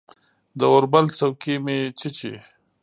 د 0.59 0.61
اوربل 0.71 1.05
څوکې 1.17 1.55
مې 1.63 1.77
چیچي 1.99 2.33